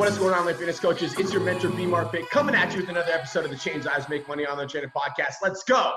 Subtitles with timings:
[0.00, 1.12] What is going on, my fitness coaches?
[1.18, 3.84] It's your mentor, B Mark Fit, coming at you with another episode of the Change
[3.84, 5.34] Lives Make Money Online Training Podcast.
[5.42, 5.92] Let's go.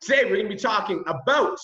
[0.00, 1.56] Today, we're going to be talking about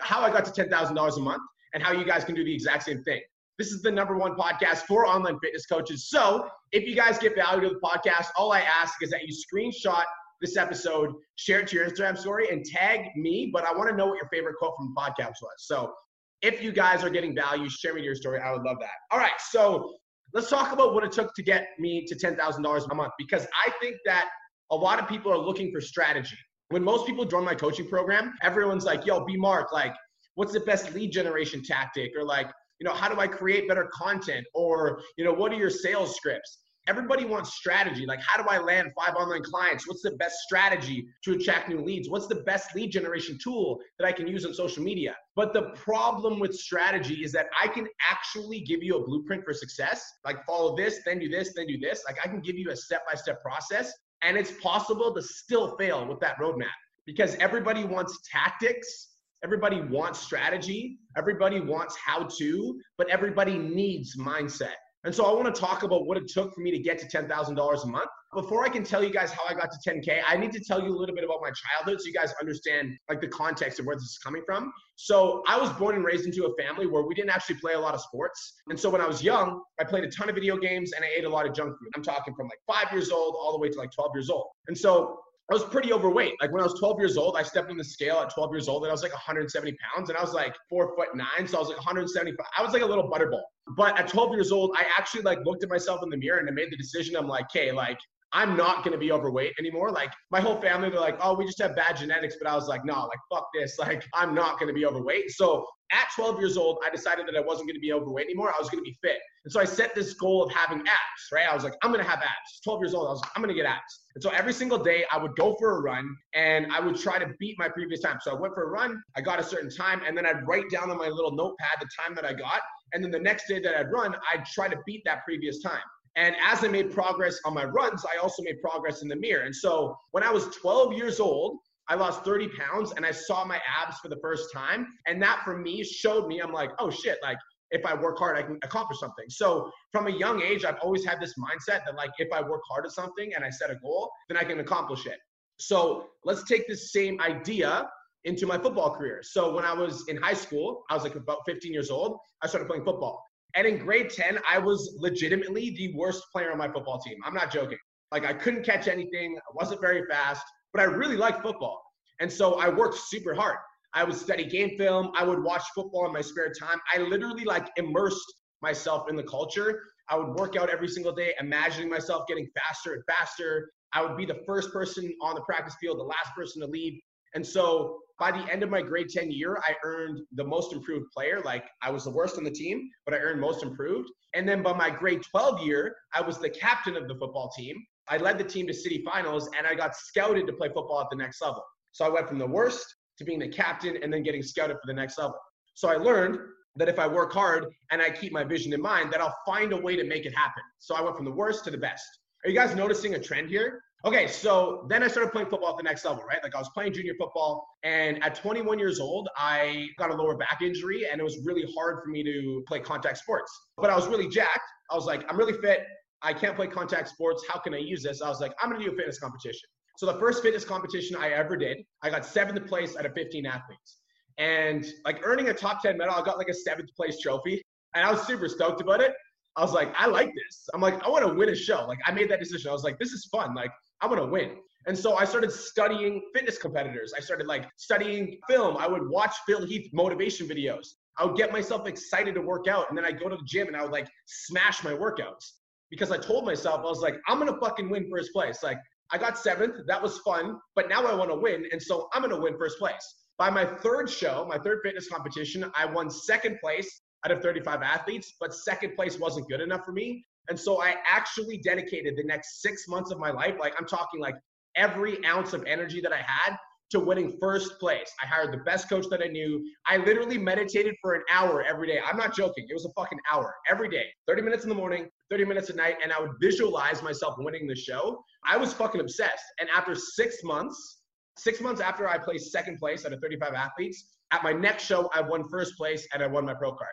[0.00, 1.42] how I got to $10,000 a month
[1.74, 3.20] and how you guys can do the exact same thing.
[3.58, 6.08] This is the number one podcast for online fitness coaches.
[6.08, 9.36] So if you guys get value to the podcast, all I ask is that you
[9.36, 10.04] screenshot
[10.40, 13.50] this episode, share it to your Instagram story, and tag me.
[13.52, 15.52] But I want to know what your favorite quote from the podcast was.
[15.58, 15.92] So
[16.40, 18.40] if you guys are getting value, share me your story.
[18.40, 18.94] I would love that.
[19.10, 19.38] All right.
[19.50, 19.96] So
[20.36, 23.70] let's talk about what it took to get me to $10,000 a month because I
[23.80, 24.28] think that
[24.70, 26.36] a lot of people are looking for strategy.
[26.68, 29.94] When most people join my coaching program, everyone's like, yo, B Mark, like,
[30.34, 32.10] what's the best lead generation tactic?
[32.18, 34.44] Or like, you know, how do I create better content?
[34.52, 36.58] Or, you know, what are your sales scripts?
[36.88, 38.06] Everybody wants strategy.
[38.06, 39.88] Like, how do I land five online clients?
[39.88, 42.08] What's the best strategy to attract new leads?
[42.08, 45.16] What's the best lead generation tool that I can use on social media?
[45.34, 49.52] But the problem with strategy is that I can actually give you a blueprint for
[49.52, 50.04] success.
[50.24, 52.04] Like, follow this, then do this, then do this.
[52.06, 53.92] Like, I can give you a step by step process.
[54.22, 56.66] And it's possible to still fail with that roadmap
[57.04, 59.08] because everybody wants tactics
[59.44, 64.74] Everybody wants strategy, everybody wants how to, but everybody needs mindset.
[65.06, 67.06] And so I want to talk about what it took for me to get to
[67.06, 68.08] $10,000 a month.
[68.34, 70.82] Before I can tell you guys how I got to 10K, I need to tell
[70.82, 73.86] you a little bit about my childhood so you guys understand like the context of
[73.86, 74.72] where this is coming from.
[74.96, 77.78] So I was born and raised into a family where we didn't actually play a
[77.78, 78.54] lot of sports.
[78.66, 81.08] And so when I was young, I played a ton of video games and I
[81.16, 81.88] ate a lot of junk food.
[81.94, 84.48] I'm talking from like five years old all the way to like 12 years old.
[84.66, 86.34] And so I was pretty overweight.
[86.40, 88.68] Like when I was 12 years old, I stepped on the scale at 12 years
[88.68, 91.46] old and I was like 170 pounds and I was like four foot nine.
[91.46, 92.44] So I was like 175.
[92.58, 93.42] I was like a little butterball.
[93.76, 96.48] But at 12 years old, I actually like looked at myself in the mirror and
[96.48, 97.14] I made the decision.
[97.16, 97.98] I'm like, okay, like
[98.32, 99.92] I'm not gonna be overweight anymore.
[99.92, 102.34] Like my whole family, they're like, oh, we just have bad genetics.
[102.42, 103.78] But I was like, no, like fuck this.
[103.86, 105.30] Like I'm not gonna be overweight.
[105.30, 108.52] So at 12 years old, I decided that I wasn't gonna be overweight anymore.
[108.52, 109.18] I was gonna be fit.
[109.44, 111.48] And so I set this goal of having abs, right?
[111.48, 112.60] I was like, I'm gonna have abs.
[112.64, 114.05] 12 years old, I was like, I'm gonna get abs.
[114.16, 117.18] And so every single day I would go for a run and I would try
[117.18, 118.16] to beat my previous time.
[118.22, 120.70] So I went for a run, I got a certain time, and then I'd write
[120.70, 122.62] down on my little notepad the time that I got.
[122.94, 125.82] And then the next day that I'd run, I'd try to beat that previous time.
[126.16, 129.42] And as I made progress on my runs, I also made progress in the mirror.
[129.42, 133.44] And so when I was 12 years old, I lost 30 pounds and I saw
[133.44, 134.86] my abs for the first time.
[135.06, 137.36] And that for me showed me, I'm like, oh shit, like
[137.70, 139.26] if I work hard, I can accomplish something.
[139.28, 142.62] So from a young age, I've always had this mindset that like if I work
[142.68, 145.18] hard at something and I set a goal, then I can accomplish it.
[145.58, 147.88] So let's take this same idea
[148.24, 149.20] into my football career.
[149.22, 152.46] So when I was in high school, I was like about 15 years old, I
[152.46, 153.22] started playing football.
[153.54, 157.16] And in grade 10, I was legitimately the worst player on my football team.
[157.24, 157.78] I'm not joking.
[158.12, 161.82] Like I couldn't catch anything, I wasn't very fast, but I really liked football.
[162.20, 163.56] And so I worked super hard.
[163.94, 166.78] I would study game film, I would watch football in my spare time.
[166.94, 169.82] I literally like immersed myself in the culture.
[170.08, 173.70] I would work out every single day, imagining myself getting faster and faster.
[173.92, 177.00] I would be the first person on the practice field, the last person to leave.
[177.34, 181.06] And so by the end of my grade 10 year, I earned the most improved
[181.12, 181.40] player.
[181.44, 184.08] Like I was the worst on the team, but I earned most improved.
[184.34, 187.76] And then by my grade 12 year, I was the captain of the football team.
[188.08, 191.08] I led the team to city finals and I got scouted to play football at
[191.10, 191.62] the next level.
[191.92, 192.86] So I went from the worst
[193.18, 195.36] to being the captain and then getting scouted for the next level.
[195.74, 196.38] So I learned
[196.76, 199.72] that if I work hard and I keep my vision in mind, that I'll find
[199.72, 200.62] a way to make it happen.
[200.78, 202.06] So I went from the worst to the best.
[202.44, 203.80] Are you guys noticing a trend here?
[204.04, 206.38] Okay, so then I started playing football at the next level, right?
[206.42, 210.36] Like I was playing junior football, and at 21 years old, I got a lower
[210.36, 213.50] back injury, and it was really hard for me to play contact sports.
[213.78, 214.60] But I was really jacked.
[214.90, 215.80] I was like, I'm really fit.
[216.22, 217.44] I can't play contact sports.
[217.48, 218.22] How can I use this?
[218.22, 219.68] I was like, I'm gonna do a fitness competition.
[219.96, 223.46] So the first fitness competition I ever did, I got seventh place out of 15
[223.46, 223.98] athletes.
[224.38, 227.62] And like earning a top 10 medal, I got like a seventh place trophy.
[227.94, 229.14] And I was super stoked about it.
[229.56, 230.68] I was like, I like this.
[230.74, 231.86] I'm like, I want to win a show.
[231.86, 232.68] Like I made that decision.
[232.68, 233.54] I was like, this is fun.
[233.54, 233.70] Like
[234.02, 234.56] I'm gonna win.
[234.86, 237.14] And so I started studying fitness competitors.
[237.16, 238.76] I started like studying film.
[238.76, 240.88] I would watch Phil Heath motivation videos.
[241.18, 242.90] I would get myself excited to work out.
[242.90, 245.52] And then I'd go to the gym and I would like smash my workouts
[245.90, 248.62] because I told myself, I was like, I'm gonna fucking win first place.
[248.62, 248.78] Like,
[249.12, 249.86] I got seventh.
[249.86, 251.66] That was fun, but now I want to win.
[251.70, 253.14] And so I'm going to win first place.
[253.38, 257.82] By my third show, my third fitness competition, I won second place out of 35
[257.82, 260.24] athletes, but second place wasn't good enough for me.
[260.48, 264.20] And so I actually dedicated the next six months of my life, like I'm talking
[264.20, 264.36] like
[264.76, 266.56] every ounce of energy that I had
[266.90, 268.10] to winning first place.
[268.22, 269.64] I hired the best coach that I knew.
[269.86, 272.00] I literally meditated for an hour every day.
[272.04, 272.66] I'm not joking.
[272.68, 275.76] It was a fucking hour every day, 30 minutes in the morning, 30 minutes at
[275.76, 278.22] night, and I would visualize myself winning the show.
[278.44, 279.44] I was fucking obsessed.
[279.60, 281.00] And after six months,
[281.36, 285.10] six months after I placed second place out of 35 athletes, at my next show,
[285.14, 286.90] I won first place and I won my pro card.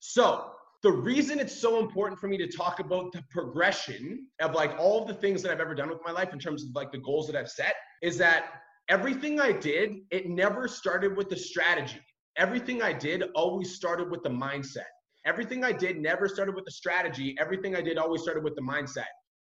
[0.00, 0.50] So
[0.82, 5.02] the reason it's so important for me to talk about the progression of like all
[5.02, 6.98] of the things that I've ever done with my life in terms of like the
[6.98, 8.44] goals that I've set is that
[8.88, 12.00] everything I did, it never started with the strategy.
[12.36, 14.90] Everything I did always started with the mindset.
[15.24, 17.34] Everything I did never started with the strategy.
[17.40, 19.06] Everything I did always started with the mindset.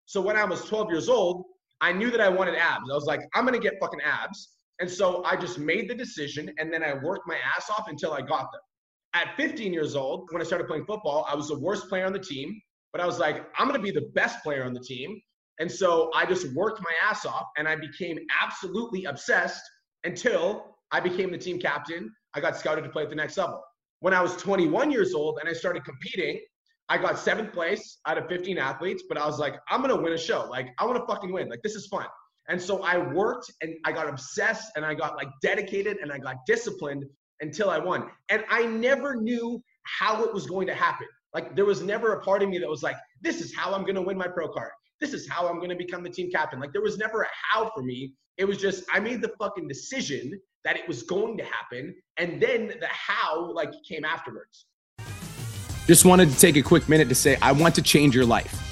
[0.06, 1.44] So when I was 12 years old,
[1.80, 2.90] I knew that I wanted abs.
[2.90, 4.56] I was like, I'm gonna get fucking abs.
[4.80, 8.12] And so I just made the decision and then I worked my ass off until
[8.12, 8.60] I got them.
[9.14, 12.12] At 15 years old, when I started playing football, I was the worst player on
[12.12, 12.60] the team,
[12.92, 15.20] but I was like, I'm gonna be the best player on the team.
[15.58, 19.62] And so I just worked my ass off and I became absolutely obsessed
[20.04, 22.12] until I became the team captain.
[22.34, 23.62] I got scouted to play at the next level.
[24.00, 26.40] When I was 21 years old and I started competing,
[26.88, 30.12] I got seventh place out of 15 athletes, but I was like, I'm gonna win
[30.12, 30.46] a show.
[30.50, 31.48] Like, I wanna fucking win.
[31.48, 32.06] Like, this is fun.
[32.48, 36.18] And so I worked and I got obsessed and I got like dedicated and I
[36.18, 37.04] got disciplined
[37.40, 38.10] until I won.
[38.30, 41.06] And I never knew how it was going to happen.
[41.32, 43.84] Like, there was never a part of me that was like, this is how I'm
[43.84, 44.72] gonna win my pro card
[45.02, 46.60] this is how I'm going to become the team captain.
[46.60, 48.14] Like there was never a how for me.
[48.38, 52.40] It was just I made the fucking decision that it was going to happen, and
[52.40, 54.66] then the how like came afterwards.
[55.86, 58.71] Just wanted to take a quick minute to say I want to change your life.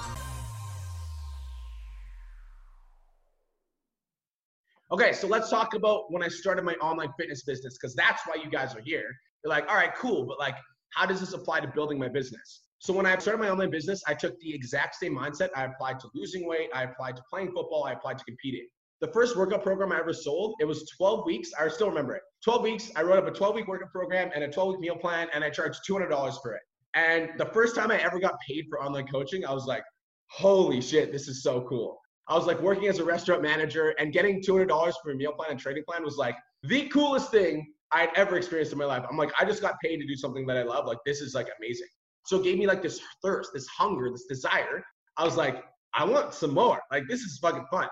[5.01, 8.35] Okay, so let's talk about when I started my online fitness business because that's why
[8.35, 9.05] you guys are here.
[9.43, 10.53] You're like, all right, cool, but like,
[10.91, 12.61] how does this apply to building my business?
[12.77, 15.99] So when I started my online business, I took the exact same mindset I applied
[16.01, 18.67] to losing weight, I applied to playing football, I applied to competing.
[18.99, 21.49] The first workout program I ever sold, it was 12 weeks.
[21.59, 22.21] I still remember it.
[22.43, 22.91] 12 weeks.
[22.95, 25.43] I wrote up a 12 week workout program and a 12 week meal plan, and
[25.43, 26.11] I charged $200
[26.43, 26.61] for it.
[26.93, 29.81] And the first time I ever got paid for online coaching, I was like,
[30.29, 32.00] holy shit, this is so cool.
[32.27, 35.51] I was like working as a restaurant manager and getting $200 for a meal plan
[35.51, 39.03] and trading plan was like the coolest thing I'd ever experienced in my life.
[39.09, 40.85] I'm like, I just got paid to do something that I love.
[40.85, 41.87] Like, this is like amazing.
[42.25, 44.83] So it gave me like this thirst, this hunger, this desire.
[45.17, 45.63] I was like,
[45.93, 46.79] I want some more.
[46.91, 47.87] Like, this is fucking fun.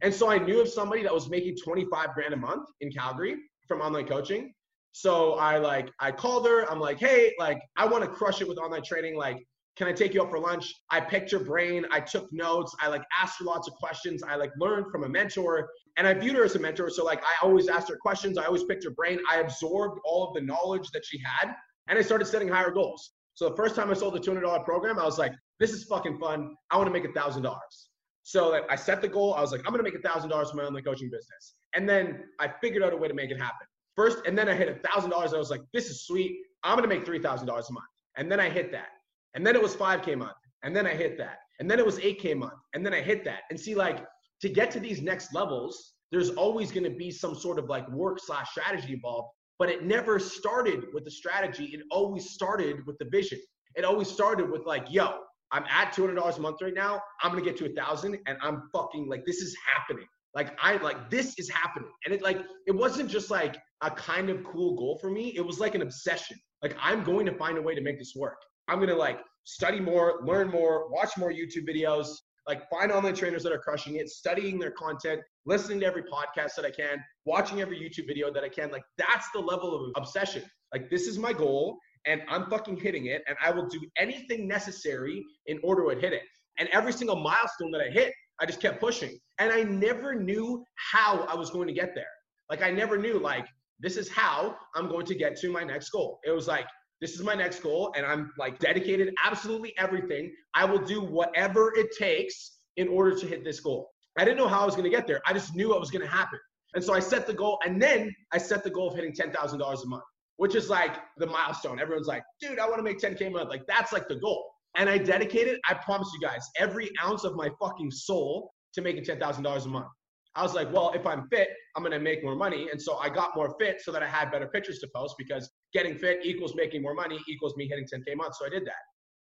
[0.00, 3.36] And so I knew of somebody that was making 25 grand a month in Calgary
[3.68, 4.52] from online coaching.
[4.92, 6.70] So I like, I called her.
[6.70, 9.16] I'm like, hey, like, I want to crush it with online training.
[9.16, 9.44] Like,
[9.76, 10.72] can I take you out for lunch?
[10.90, 11.84] I picked your brain.
[11.90, 12.74] I took notes.
[12.80, 14.22] I like asked her lots of questions.
[14.22, 16.88] I like learned from a mentor and I viewed her as a mentor.
[16.90, 18.38] So like I always asked her questions.
[18.38, 19.18] I always picked her brain.
[19.28, 21.54] I absorbed all of the knowledge that she had
[21.88, 23.12] and I started setting higher goals.
[23.34, 26.18] So the first time I sold the $200 program, I was like, this is fucking
[26.18, 26.54] fun.
[26.70, 27.88] I want to make a thousand dollars.
[28.22, 29.34] So like I set the goal.
[29.34, 31.54] I was like, I'm going to make a thousand dollars for my online coaching business.
[31.74, 33.66] And then I figured out a way to make it happen.
[33.96, 35.34] First, and then I hit a thousand dollars.
[35.34, 36.38] I was like, this is sweet.
[36.62, 37.84] I'm going to make $3,000 a month.
[38.16, 38.88] And then I hit that.
[39.34, 40.32] And then it was 5K month.
[40.62, 41.38] And then I hit that.
[41.60, 42.54] And then it was 8K month.
[42.74, 43.42] And then I hit that.
[43.50, 44.04] And see, like,
[44.40, 47.88] to get to these next levels, there's always going to be some sort of like
[47.90, 49.28] work slash strategy involved.
[49.58, 51.66] But it never started with the strategy.
[51.66, 53.38] It always started with the vision.
[53.76, 55.18] It always started with like, yo,
[55.52, 57.00] I'm at $200 a month right now.
[57.22, 60.06] I'm going to get to a thousand and I'm fucking like, this is happening.
[60.34, 61.90] Like I like this is happening.
[62.04, 65.32] And it like, it wasn't just like a kind of cool goal for me.
[65.36, 66.36] It was like an obsession.
[66.62, 68.38] Like I'm going to find a way to make this work.
[68.68, 72.08] I'm gonna like study more, learn more, watch more YouTube videos,
[72.46, 76.54] like find online trainers that are crushing it, studying their content, listening to every podcast
[76.56, 78.70] that I can, watching every YouTube video that I can.
[78.70, 80.42] Like that's the level of obsession.
[80.72, 84.46] Like this is my goal and I'm fucking hitting it and I will do anything
[84.46, 86.22] necessary in order to hit it.
[86.58, 89.18] And every single milestone that I hit, I just kept pushing.
[89.38, 92.04] And I never knew how I was going to get there.
[92.50, 93.46] Like I never knew like
[93.80, 96.20] this is how I'm going to get to my next goal.
[96.24, 96.66] It was like
[97.04, 101.72] this is my next goal and i'm like dedicated absolutely everything i will do whatever
[101.76, 104.90] it takes in order to hit this goal i didn't know how i was going
[104.90, 106.38] to get there i just knew it was going to happen
[106.74, 109.84] and so i set the goal and then i set the goal of hitting $10000
[109.84, 110.04] a month
[110.36, 111.80] which is like the milestone.
[111.80, 113.50] Everyone's like, dude, I want to make 10K a month.
[113.50, 114.44] Like, that's like the goal.
[114.76, 119.04] And I dedicated, I promise you guys, every ounce of my fucking soul to making
[119.04, 119.86] $10,000 a month.
[120.34, 122.68] I was like, well, if I'm fit, I'm going to make more money.
[122.72, 125.48] And so I got more fit so that I had better pictures to post because
[125.74, 128.36] getting fit equals making more money equals me hitting 10K a month.
[128.36, 128.82] So I did that.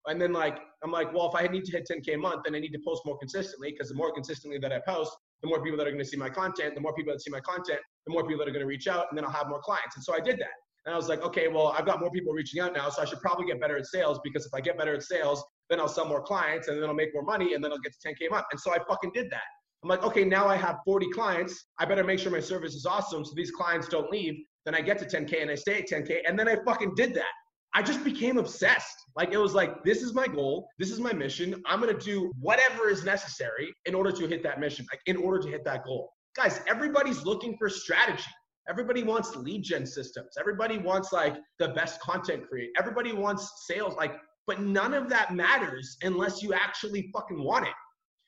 [0.07, 2.55] And then like, I'm like, well, if I need to hit 10K a month, then
[2.55, 5.11] I need to post more consistently because the more consistently that I post,
[5.41, 7.29] the more people that are going to see my content, the more people that see
[7.29, 9.49] my content, the more people that are going to reach out, and then I'll have
[9.49, 9.95] more clients.
[9.95, 10.55] And so I did that.
[10.85, 13.05] And I was like, okay, well, I've got more people reaching out now, so I
[13.05, 15.89] should probably get better at sales because if I get better at sales, then I'll
[15.89, 18.29] sell more clients and then I'll make more money and then I'll get to 10K
[18.29, 18.45] a month.
[18.51, 19.43] And so I fucking did that.
[19.83, 21.65] I'm like, okay, now I have 40 clients.
[21.77, 24.35] I better make sure my service is awesome so these clients don't leave.
[24.67, 26.23] Then I get to 10K and I stay at 10K.
[26.27, 27.31] And then I fucking did that.
[27.73, 28.97] I just became obsessed.
[29.15, 30.67] Like it was like, this is my goal.
[30.77, 31.63] This is my mission.
[31.65, 35.15] I'm going to do whatever is necessary in order to hit that mission, like in
[35.15, 36.09] order to hit that goal.
[36.35, 38.29] Guys, everybody's looking for strategy.
[38.67, 40.31] Everybody wants lead gen systems.
[40.37, 42.71] Everybody wants like the best content create.
[42.77, 43.95] Everybody wants sales.
[43.95, 44.15] Like,
[44.47, 47.73] but none of that matters unless you actually fucking want it.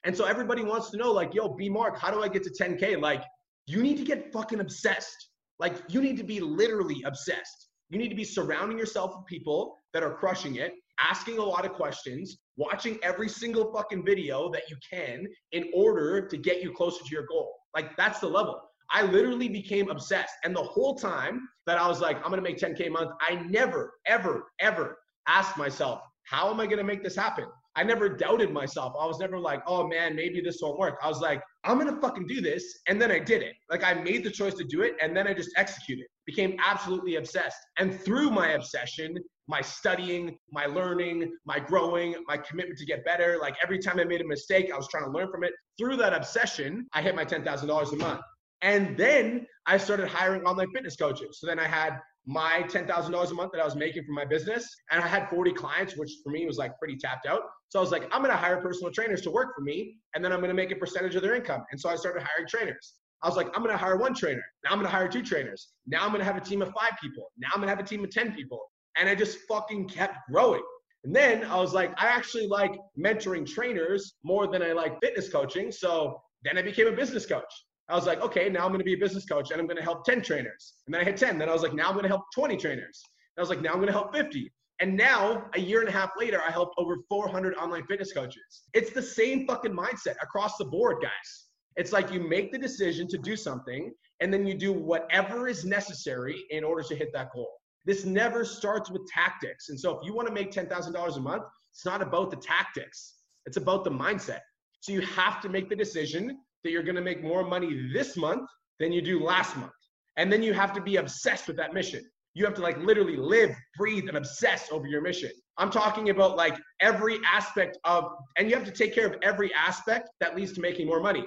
[0.06, 2.50] And so everybody wants to know, like, yo, B Mark, how do I get to
[2.50, 3.02] 10K?
[3.02, 3.26] Like,
[3.68, 5.29] you need to get fucking obsessed.
[5.60, 7.68] Like, you need to be literally obsessed.
[7.90, 11.66] You need to be surrounding yourself with people that are crushing it, asking a lot
[11.66, 16.72] of questions, watching every single fucking video that you can in order to get you
[16.72, 17.52] closer to your goal.
[17.76, 18.62] Like, that's the level.
[18.92, 20.34] I literally became obsessed.
[20.44, 23.36] And the whole time that I was like, I'm gonna make 10K a month, I
[23.36, 24.98] never, ever, ever
[25.28, 27.46] asked myself, how am I gonna make this happen?
[27.76, 28.94] I never doubted myself.
[29.00, 30.98] I was never like, oh man, maybe this won't work.
[31.02, 32.80] I was like, I'm gonna fucking do this.
[32.88, 33.54] And then I did it.
[33.70, 36.06] Like I made the choice to do it and then I just executed.
[36.26, 37.58] Became absolutely obsessed.
[37.78, 43.38] And through my obsession, my studying, my learning, my growing, my commitment to get better,
[43.40, 45.54] like every time I made a mistake, I was trying to learn from it.
[45.78, 48.22] Through that obsession, I hit my $10,000 a month.
[48.62, 51.40] And then I started hiring online fitness coaches.
[51.40, 51.98] So then I had
[52.30, 54.64] my $10,000 a month that I was making from my business.
[54.92, 57.42] And I had 40 clients, which for me was like pretty tapped out.
[57.70, 59.96] So I was like, I'm going to hire personal trainers to work for me.
[60.14, 61.64] And then I'm going to make a percentage of their income.
[61.72, 62.94] And so I started hiring trainers.
[63.24, 64.44] I was like, I'm going to hire one trainer.
[64.64, 65.70] Now I'm going to hire two trainers.
[65.88, 67.32] Now I'm going to have a team of five people.
[67.40, 68.62] Now I'm going to have a team of 10 people.
[68.96, 70.62] And I just fucking kept growing.
[71.06, 75.32] And then I was like, I actually like mentoring trainers more than I like fitness
[75.32, 75.72] coaching.
[75.72, 77.52] So then I became a business coach.
[77.90, 79.78] I was like, okay, now I'm going to be a business coach and I'm going
[79.78, 80.76] to help 10 trainers.
[80.86, 81.40] And then I hit 10.
[81.40, 83.04] Then I was like, now I'm going to help 20 trainers.
[83.36, 84.52] And I was like, now I'm going to help 50.
[84.82, 88.64] And now, a year and a half later, I helped over 400 online fitness coaches.
[88.74, 91.48] It's the same fucking mindset across the board, guys.
[91.76, 93.92] It's like you make the decision to do something
[94.22, 97.52] and then you do whatever is necessary in order to hit that goal.
[97.86, 99.70] This never starts with tactics.
[99.70, 103.16] And so if you want to make $10,000 a month, it's not about the tactics,
[103.46, 104.42] it's about the mindset.
[104.82, 108.18] So you have to make the decision that you're going to make more money this
[108.18, 108.48] month
[108.80, 109.72] than you do last month.
[110.18, 112.04] And then you have to be obsessed with that mission.
[112.34, 115.32] You have to like literally live, breathe, and obsess over your mission.
[115.58, 118.06] I'm talking about like every aspect of,
[118.38, 121.26] and you have to take care of every aspect that leads to making more money.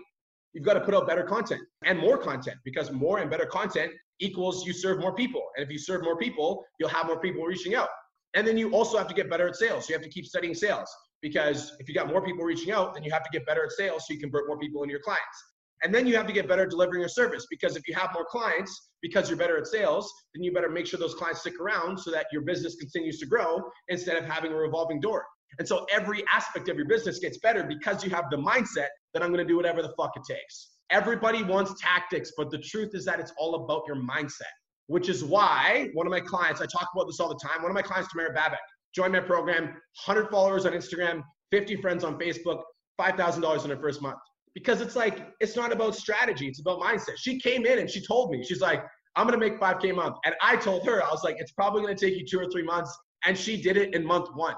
[0.53, 3.93] You've got to put out better content and more content because more and better content
[4.21, 5.43] equals you serve more people.
[5.57, 7.89] And if you serve more people, you'll have more people reaching out.
[8.35, 9.89] And then you also have to get better at sales.
[9.89, 10.89] You have to keep studying sales
[11.23, 13.73] because if you got more people reaching out, then you have to get better at
[13.73, 15.45] sales so you convert more people into your clients.
[15.85, 18.11] And then you have to get better at delivering your service because if you have
[18.15, 21.59] more clients because you're better at sales, then you better make sure those clients stick
[21.61, 25.25] around so that your business continues to grow instead of having a revolving door.
[25.59, 29.23] And so every aspect of your business gets better because you have the mindset that
[29.23, 30.71] I'm going to do whatever the fuck it takes.
[30.91, 34.53] Everybody wants tactics, but the truth is that it's all about your mindset,
[34.87, 37.61] which is why one of my clients, I talk about this all the time.
[37.63, 38.57] One of my clients, Tamara Babak,
[38.95, 42.63] join my program, 100 followers on Instagram, 50 friends on Facebook,
[43.01, 44.19] $5,000 in her first month.
[44.55, 47.17] Because it's like, it's not about strategy, it's about mindset.
[47.17, 48.83] She came in and she told me, she's like,
[49.17, 50.17] I'm gonna make 5K a month.
[50.25, 52.63] And I told her, I was like, it's probably gonna take you two or three
[52.63, 52.97] months.
[53.25, 54.57] And she did it in month one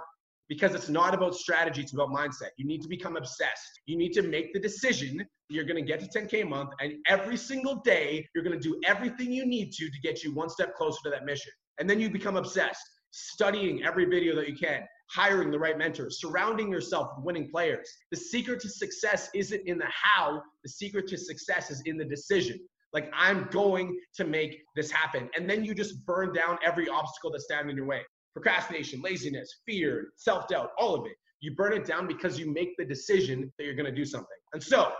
[0.48, 2.50] because it's not about strategy, it's about mindset.
[2.56, 3.80] You need to become obsessed.
[3.86, 7.36] You need to make the decision you're gonna get to 10K a month, and every
[7.36, 10.98] single day, you're gonna do everything you need to to get you one step closer
[11.04, 11.52] to that mission.
[11.78, 12.82] And then you become obsessed
[13.14, 17.88] studying every video that you can, hiring the right mentors, surrounding yourself with winning players.
[18.10, 22.04] The secret to success isn't in the how, the secret to success is in the
[22.04, 22.58] decision.
[22.92, 25.28] Like, I'm going to make this happen.
[25.36, 28.02] And then you just burn down every obstacle that's standing in your way
[28.32, 31.12] procrastination, laziness, fear, self doubt, all of it.
[31.40, 34.26] You burn it down because you make the decision that you're going to do something.
[34.54, 34.92] And so,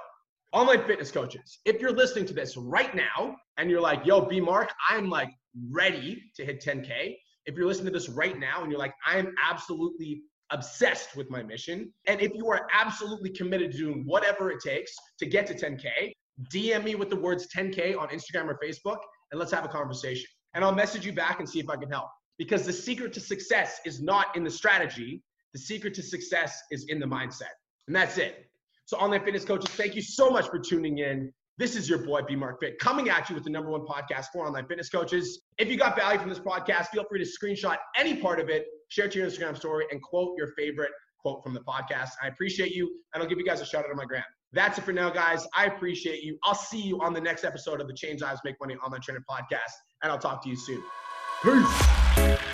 [0.53, 4.41] online fitness coaches, if you're listening to this right now and you're like, yo, B
[4.41, 5.31] Mark, I'm like
[5.71, 9.19] ready to hit 10K, if you're listening to this right now and you're like, I
[9.19, 14.51] am absolutely obsessed with my mission, and if you are absolutely committed to doing whatever
[14.51, 16.13] it takes to get to 10K,
[16.53, 18.99] DM me with the words 10K on Instagram or Facebook,
[19.31, 20.27] and let's have a conversation.
[20.55, 22.09] and I'll message you back and see if I can help.
[22.39, 25.21] Because the secret to success is not in the strategy,
[25.53, 27.55] the secret to success is in the mindset.
[27.87, 28.47] And that's it.
[28.87, 31.33] So, online fitness coaches, thank you so much for tuning in.
[31.57, 34.27] This is your boy, B Mark Fit, coming at you with the number one podcast
[34.33, 35.43] for online fitness coaches.
[35.57, 38.67] If you got value from this podcast, feel free to screenshot any part of it,
[38.89, 42.11] share it to your Instagram story, and quote your favorite quote from the podcast.
[42.21, 44.25] I appreciate you, and I'll give you guys a shout out on my gram.
[44.53, 45.47] That's it for now, guys.
[45.57, 46.39] I appreciate you.
[46.43, 49.25] I'll see you on the next episode of the Change Lives Make Money Online Trainer
[49.31, 50.83] podcast, and I'll talk to you soon.
[51.45, 52.54] Peace.